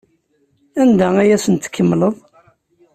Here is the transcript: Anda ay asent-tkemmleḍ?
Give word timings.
Anda 0.81 1.07
ay 1.17 1.29
asent-tkemmleḍ? 1.35 2.15